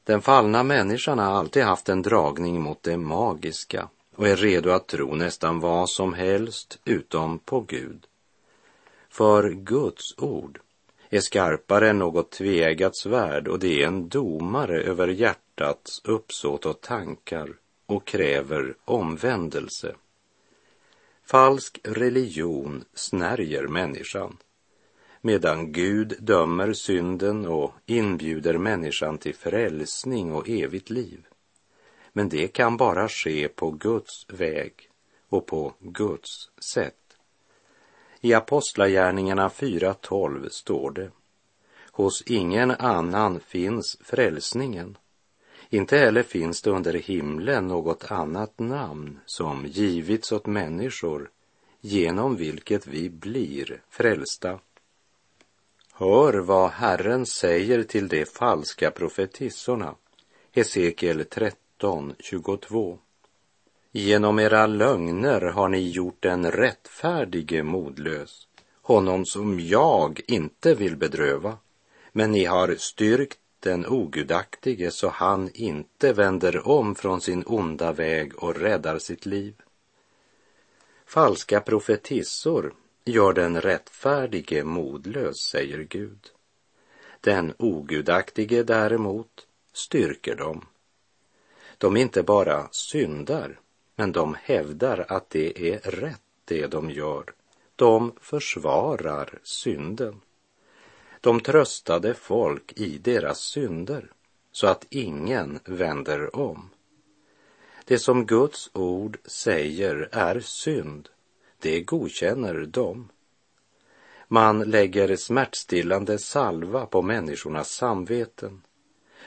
Den 0.05 0.21
fallna 0.21 0.63
människan 0.63 1.19
har 1.19 1.25
alltid 1.25 1.63
haft 1.63 1.89
en 1.89 2.01
dragning 2.01 2.61
mot 2.61 2.83
det 2.83 2.97
magiska 2.97 3.89
och 4.15 4.27
är 4.27 4.35
redo 4.35 4.69
att 4.69 4.87
tro 4.87 5.15
nästan 5.15 5.59
vad 5.59 5.89
som 5.89 6.13
helst 6.13 6.79
utom 6.85 7.39
på 7.39 7.61
Gud. 7.61 8.07
För 9.09 9.49
Guds 9.49 10.17
ord 10.17 10.59
är 11.09 11.19
skarpare 11.19 11.89
än 11.89 11.99
något 11.99 12.31
tvegat 12.31 12.97
svärd 12.97 13.47
och 13.47 13.59
det 13.59 13.83
är 13.83 13.87
en 13.87 14.09
domare 14.09 14.81
över 14.81 15.07
hjärtats 15.07 16.01
uppsåt 16.03 16.65
och 16.65 16.81
tankar 16.81 17.49
och 17.85 18.05
kräver 18.05 18.75
omvändelse. 18.85 19.95
Falsk 21.25 21.79
religion 21.83 22.83
snärjer 22.93 23.67
människan 23.67 24.37
medan 25.25 25.71
Gud 25.71 26.13
dömer 26.19 26.73
synden 26.73 27.45
och 27.45 27.73
inbjuder 27.85 28.57
människan 28.57 29.17
till 29.17 29.35
frälsning 29.35 30.33
och 30.33 30.49
evigt 30.49 30.89
liv. 30.89 31.25
Men 32.13 32.29
det 32.29 32.47
kan 32.47 32.77
bara 32.77 33.09
ske 33.09 33.47
på 33.47 33.71
Guds 33.71 34.25
väg 34.29 34.73
och 35.29 35.45
på 35.45 35.73
Guds 35.79 36.49
sätt. 36.73 37.17
I 38.21 38.33
Apostlagärningarna 38.33 39.47
4.12 39.47 40.49
står 40.49 40.91
det 40.91 41.11
Hos 41.91 42.21
ingen 42.21 42.71
annan 42.71 43.39
finns 43.39 43.97
frälsningen. 44.03 44.97
Inte 45.69 45.97
heller 45.97 46.23
finns 46.23 46.61
det 46.61 46.69
under 46.69 46.93
himlen 46.93 47.67
något 47.67 48.11
annat 48.11 48.59
namn 48.59 49.19
som 49.25 49.65
givits 49.65 50.31
åt 50.31 50.45
människor 50.45 51.29
genom 51.81 52.35
vilket 52.35 52.87
vi 52.87 53.09
blir 53.09 53.81
frälsta. 53.89 54.59
Hör 55.97 56.33
vad 56.33 56.69
Herren 56.69 57.25
säger 57.25 57.83
till 57.83 58.07
de 58.07 58.25
falska 58.25 58.91
profetissorna. 58.91 59.95
Hesekiel 60.51 61.25
13, 61.25 62.15
22. 62.19 62.99
Genom 63.91 64.39
era 64.39 64.67
lögner 64.67 65.41
har 65.41 65.69
ni 65.69 65.89
gjort 65.89 66.17
den 66.19 66.51
rättfärdige 66.51 67.63
modlös, 67.63 68.47
honom 68.81 69.25
som 69.25 69.59
jag 69.59 70.21
inte 70.27 70.75
vill 70.75 70.95
bedröva. 70.95 71.57
Men 72.11 72.31
ni 72.31 72.45
har 72.45 72.75
styrkt 72.77 73.39
den 73.59 73.85
ogudaktige 73.85 74.91
så 74.91 75.09
han 75.09 75.49
inte 75.53 76.13
vänder 76.13 76.67
om 76.67 76.95
från 76.95 77.21
sin 77.21 77.43
onda 77.45 77.91
väg 77.91 78.35
och 78.35 78.55
räddar 78.55 78.99
sitt 78.99 79.25
liv. 79.25 79.53
Falska 81.05 81.59
profetissor 81.59 82.73
gör 83.05 83.33
den 83.33 83.61
rättfärdige 83.61 84.63
modlös, 84.63 85.37
säger 85.37 85.79
Gud. 85.79 86.31
Den 87.21 87.53
ogudaktige 87.59 88.63
däremot 88.63 89.47
styrker 89.73 90.35
dem. 90.35 90.65
De 91.77 91.97
inte 91.97 92.23
bara 92.23 92.67
syndar, 92.71 93.59
men 93.95 94.11
de 94.11 94.35
hävdar 94.41 95.05
att 95.07 95.29
det 95.29 95.73
är 95.73 95.79
rätt 95.79 96.21
det 96.45 96.67
de 96.67 96.91
gör. 96.91 97.33
De 97.75 98.13
försvarar 98.21 99.39
synden. 99.43 100.21
De 101.21 101.39
tröstade 101.39 102.13
folk 102.13 102.73
i 102.75 102.97
deras 102.97 103.39
synder 103.39 104.11
så 104.51 104.67
att 104.67 104.85
ingen 104.89 105.59
vänder 105.65 106.35
om. 106.35 106.69
Det 107.85 107.99
som 107.99 108.25
Guds 108.25 108.69
ord 108.73 109.17
säger 109.25 110.09
är 110.11 110.39
synd 110.39 111.09
det 111.59 111.81
godkänner 111.81 112.65
de. 112.65 113.09
Man 114.27 114.59
lägger 114.59 115.15
smärtstillande 115.15 116.17
salva 116.17 116.85
på 116.85 117.01
människornas 117.01 117.69
samveten 117.69 118.61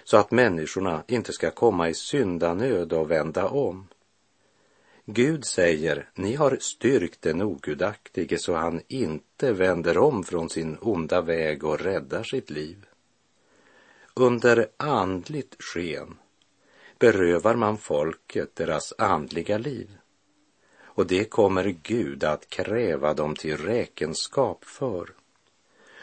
så 0.04 0.16
att 0.16 0.30
människorna 0.30 1.04
inte 1.08 1.32
ska 1.32 1.50
komma 1.50 1.88
i 1.88 1.94
syndanöd 1.94 2.92
och 2.92 3.10
vända 3.10 3.48
om. 3.48 3.88
Gud 5.04 5.44
säger, 5.44 6.10
ni 6.14 6.34
har 6.34 6.56
styrkt 6.60 7.22
den 7.22 7.42
ogudaktige 7.42 8.38
så 8.38 8.54
han 8.54 8.80
inte 8.88 9.52
vänder 9.52 9.98
om 9.98 10.24
från 10.24 10.50
sin 10.50 10.78
onda 10.80 11.20
väg 11.20 11.64
och 11.64 11.80
räddar 11.80 12.22
sitt 12.22 12.50
liv. 12.50 12.86
Under 14.14 14.66
andligt 14.76 15.62
sken 15.62 16.16
berövar 16.98 17.54
man 17.54 17.78
folket 17.78 18.56
deras 18.56 18.94
andliga 18.98 19.58
liv 19.58 19.97
och 20.98 21.06
det 21.06 21.24
kommer 21.24 21.74
Gud 21.82 22.24
att 22.24 22.50
kräva 22.50 23.14
dem 23.14 23.37
till 23.37 23.56
räkenskap 23.56 24.64
för. 24.64 25.11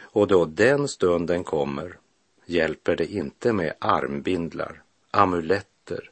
Och 0.00 0.26
då 0.26 0.44
den 0.44 0.88
stunden 0.88 1.44
kommer 1.44 1.98
hjälper 2.46 2.96
det 2.96 3.12
inte 3.12 3.52
med 3.52 3.74
armbindlar, 3.78 4.82
amuletter, 5.10 6.10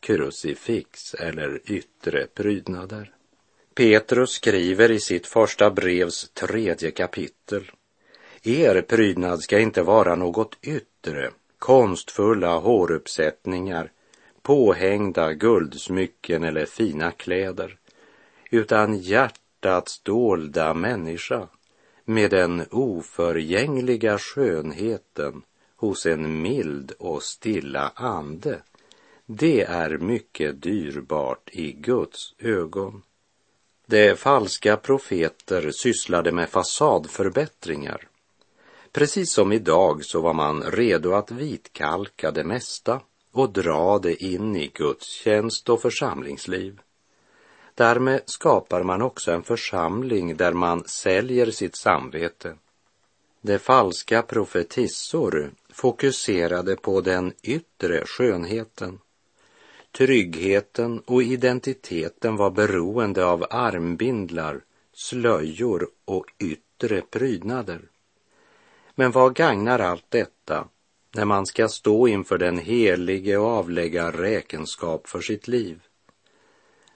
krucifix 0.00 1.14
eller 1.14 1.60
yttre 1.64 2.26
prydnader. 2.26 3.12
Petrus 3.74 4.30
skriver 4.30 4.90
i 4.90 5.00
sitt 5.00 5.26
första 5.26 5.70
brevs 5.70 6.30
tredje 6.34 6.90
kapitel. 6.90 7.70
Er 8.42 8.82
prydnad 8.82 9.40
ska 9.40 9.58
inte 9.58 9.82
vara 9.82 10.14
något 10.14 10.58
yttre, 10.62 11.30
konstfulla 11.58 12.58
håruppsättningar, 12.58 13.92
påhängda 14.42 15.32
guldsmycken 15.32 16.44
eller 16.44 16.66
fina 16.66 17.10
kläder 17.10 17.79
utan 18.50 18.98
hjärtats 18.98 20.00
dolda 20.02 20.74
människa 20.74 21.48
med 22.04 22.30
den 22.30 22.66
oförgängliga 22.70 24.18
skönheten 24.18 25.42
hos 25.76 26.06
en 26.06 26.42
mild 26.42 26.92
och 26.98 27.22
stilla 27.22 27.92
ande. 27.94 28.62
Det 29.26 29.62
är 29.62 29.98
mycket 29.98 30.62
dyrbart 30.62 31.50
i 31.52 31.72
Guds 31.72 32.34
ögon. 32.38 33.02
De 33.86 34.16
falska 34.16 34.76
profeter 34.76 35.70
sysslade 35.70 36.32
med 36.32 36.48
fasadförbättringar. 36.48 38.08
Precis 38.92 39.32
som 39.32 39.52
idag 39.52 40.04
så 40.04 40.20
var 40.20 40.34
man 40.34 40.62
redo 40.62 41.12
att 41.12 41.30
vitkalka 41.30 42.30
det 42.30 42.44
mesta 42.44 43.00
och 43.32 43.52
dra 43.52 43.98
det 43.98 44.24
in 44.24 44.56
i 44.56 44.70
Guds 44.74 45.06
tjänst 45.06 45.68
och 45.68 45.82
församlingsliv. 45.82 46.80
Därmed 47.80 48.20
skapar 48.26 48.82
man 48.82 49.02
också 49.02 49.32
en 49.32 49.42
församling 49.42 50.36
där 50.36 50.52
man 50.52 50.84
säljer 50.84 51.50
sitt 51.50 51.76
samvete. 51.76 52.54
De 53.40 53.58
falska 53.58 54.22
profetissor 54.22 55.50
fokuserade 55.72 56.76
på 56.76 57.00
den 57.00 57.32
yttre 57.42 58.06
skönheten. 58.06 58.98
Tryggheten 59.92 61.00
och 61.06 61.22
identiteten 61.22 62.36
var 62.36 62.50
beroende 62.50 63.24
av 63.26 63.46
armbindlar, 63.50 64.60
slöjor 64.92 65.88
och 66.04 66.26
yttre 66.38 67.00
prydnader. 67.00 67.80
Men 68.94 69.10
vad 69.10 69.34
gagnar 69.34 69.78
allt 69.78 70.06
detta 70.08 70.68
när 71.14 71.24
man 71.24 71.46
ska 71.46 71.68
stå 71.68 72.08
inför 72.08 72.38
den 72.38 72.58
helige 72.58 73.36
och 73.36 73.50
avlägga 73.50 74.10
räkenskap 74.10 75.08
för 75.08 75.20
sitt 75.20 75.48
liv? 75.48 75.80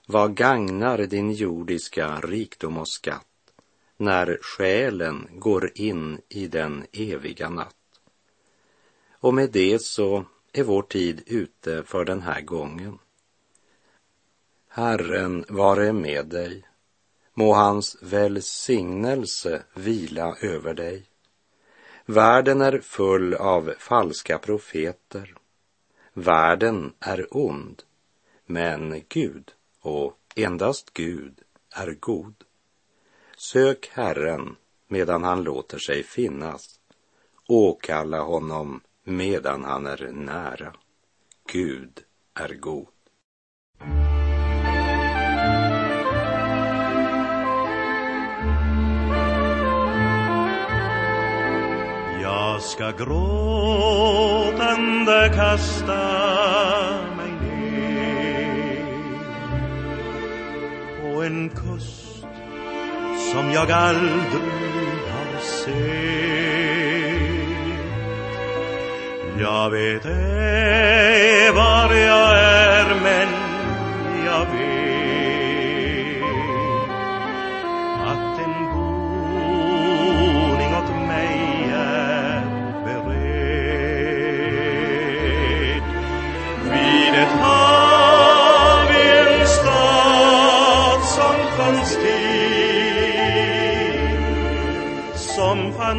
Vad 0.07 0.35
gagnar 0.35 0.97
din 0.97 1.31
jordiska 1.31 2.19
rikdom 2.21 2.77
och 2.77 2.89
skatt 2.89 3.53
när 3.97 4.39
själen 4.41 5.27
går 5.31 5.71
in 5.75 6.21
i 6.29 6.47
den 6.47 6.85
eviga 6.91 7.49
natt? 7.49 7.75
Och 9.11 9.33
med 9.33 9.51
det 9.51 9.81
så 9.81 10.25
är 10.53 10.63
vår 10.63 10.81
tid 10.81 11.23
ute 11.25 11.83
för 11.83 12.05
den 12.05 12.21
här 12.21 12.41
gången. 12.41 12.99
Herren 14.67 15.45
vare 15.49 15.93
med 15.93 16.25
dig. 16.25 16.63
Må 17.33 17.53
hans 17.53 17.97
välsignelse 18.01 19.63
vila 19.73 20.35
över 20.41 20.73
dig. 20.73 21.03
Världen 22.05 22.61
är 22.61 22.79
full 22.79 23.33
av 23.33 23.73
falska 23.79 24.37
profeter. 24.37 25.35
Världen 26.13 26.93
är 26.99 27.27
ond, 27.31 27.83
men 28.45 29.03
Gud 29.09 29.54
och 29.85 30.17
endast 30.35 30.93
Gud 30.93 31.41
är 31.75 31.97
god. 31.99 32.35
Sök 33.37 33.89
Herren 33.93 34.55
medan 34.87 35.23
han 35.23 35.43
låter 35.43 35.77
sig 35.77 36.03
finnas. 36.03 36.79
Åkalla 37.47 38.21
honom 38.21 38.81
medan 39.03 39.63
han 39.63 39.85
är 39.85 40.11
nära. 40.11 40.73
Gud 41.51 41.99
är 42.33 42.53
god. 42.53 42.87
Jag 52.21 52.61
ska 52.61 52.91
gråtande 52.91 54.21
kasta 55.35 57.14
en 61.25 61.49
kust 61.49 62.25
som 63.31 63.51
jag 63.51 63.71
aldrig 63.71 64.41
har 65.11 65.39
sett. 65.41 65.75
Jag 69.39 69.69
vet 69.69 70.05
ej 70.05 71.51
var 71.51 71.93
jag 71.93 72.34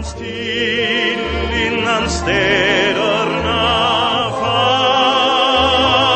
Still 0.07 1.19
innan 1.67 2.09
städerna 2.09 3.63
fanns. 5.21 6.13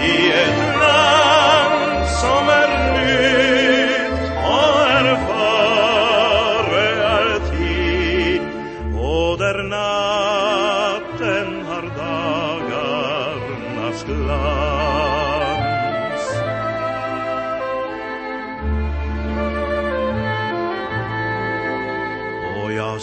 I 0.00 0.32
ett 0.32 0.78
land 0.80 2.08
som 2.08 2.48
är 2.48 2.70
nytt 2.92 4.20
och 4.36 4.80
är 4.80 5.06
före 5.26 6.86
all 7.08 7.34
tid. 7.50 8.42
Och 9.00 9.38
där 9.38 9.58
natten 9.62 11.48
har 11.66 11.82
dagarnas 12.62 14.00
glans. 14.04 15.23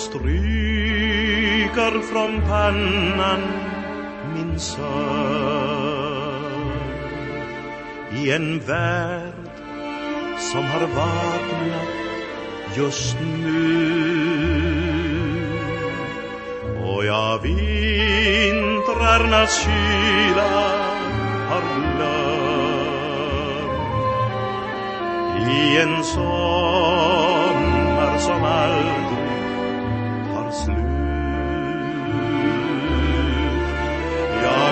Stryker 0.02 1.94
från 2.02 2.42
pannan 2.42 3.42
min 4.34 4.60
sorg. 4.60 4.82
I 8.12 8.32
en 8.32 8.60
värld 8.60 9.34
som 10.38 10.64
har 10.64 10.88
vaknat 10.88 11.88
just 12.76 13.18
nu. 13.44 14.02
Och 16.86 17.06
jag 17.06 17.42
vintrarnas 17.42 18.34
kyla 19.64 20.68
har 21.50 21.62
glömt. 21.82 22.42
I 25.50 25.78
en 25.78 26.04
sommar 26.04 27.02
som 28.18 28.44
aldrig 28.44 29.11